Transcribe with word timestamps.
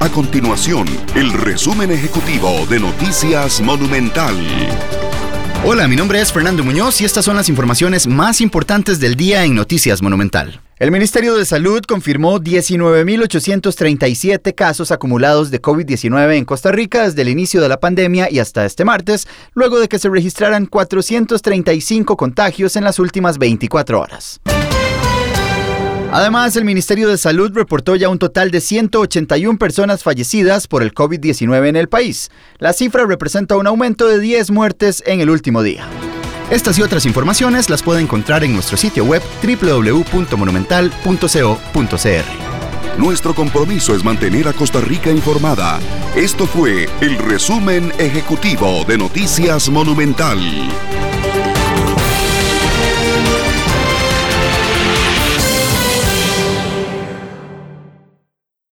A 0.00 0.08
continuación, 0.10 0.86
el 1.16 1.32
resumen 1.32 1.90
ejecutivo 1.90 2.64
de 2.70 2.78
Noticias 2.78 3.60
Monumental. 3.60 4.32
Hola, 5.64 5.88
mi 5.88 5.96
nombre 5.96 6.20
es 6.20 6.32
Fernando 6.32 6.62
Muñoz 6.62 7.00
y 7.00 7.04
estas 7.04 7.24
son 7.24 7.34
las 7.34 7.48
informaciones 7.48 8.06
más 8.06 8.40
importantes 8.40 9.00
del 9.00 9.16
día 9.16 9.44
en 9.44 9.56
Noticias 9.56 10.00
Monumental. 10.00 10.60
El 10.78 10.92
Ministerio 10.92 11.34
de 11.34 11.44
Salud 11.44 11.80
confirmó 11.82 12.38
19.837 12.38 14.54
casos 14.54 14.92
acumulados 14.92 15.50
de 15.50 15.60
COVID-19 15.60 16.36
en 16.36 16.44
Costa 16.44 16.70
Rica 16.70 17.02
desde 17.04 17.22
el 17.22 17.28
inicio 17.28 17.60
de 17.60 17.68
la 17.68 17.80
pandemia 17.80 18.28
y 18.30 18.38
hasta 18.38 18.64
este 18.66 18.84
martes, 18.84 19.26
luego 19.52 19.80
de 19.80 19.88
que 19.88 19.98
se 19.98 20.08
registraran 20.08 20.66
435 20.66 22.16
contagios 22.16 22.76
en 22.76 22.84
las 22.84 23.00
últimas 23.00 23.36
24 23.38 24.00
horas. 24.00 24.40
Además, 26.10 26.56
el 26.56 26.64
Ministerio 26.64 27.06
de 27.08 27.18
Salud 27.18 27.52
reportó 27.54 27.94
ya 27.94 28.08
un 28.08 28.18
total 28.18 28.50
de 28.50 28.62
181 28.62 29.58
personas 29.58 30.02
fallecidas 30.02 30.66
por 30.66 30.82
el 30.82 30.94
COVID-19 30.94 31.68
en 31.68 31.76
el 31.76 31.88
país. 31.88 32.30
La 32.58 32.72
cifra 32.72 33.04
representa 33.04 33.56
un 33.58 33.66
aumento 33.66 34.08
de 34.08 34.18
10 34.18 34.50
muertes 34.50 35.02
en 35.06 35.20
el 35.20 35.28
último 35.28 35.62
día. 35.62 35.86
Estas 36.50 36.78
y 36.78 36.82
otras 36.82 37.04
informaciones 37.04 37.68
las 37.68 37.82
puede 37.82 38.00
encontrar 38.00 38.42
en 38.42 38.54
nuestro 38.54 38.78
sitio 38.78 39.04
web 39.04 39.20
www.monumental.co.cr. 39.42 40.88
Nuestro 42.98 43.34
compromiso 43.34 43.94
es 43.94 44.02
mantener 44.02 44.48
a 44.48 44.54
Costa 44.54 44.80
Rica 44.80 45.10
informada. 45.10 45.78
Esto 46.16 46.46
fue 46.46 46.88
el 47.02 47.18
resumen 47.18 47.92
ejecutivo 47.98 48.82
de 48.88 48.96
Noticias 48.96 49.68
Monumental. 49.68 50.38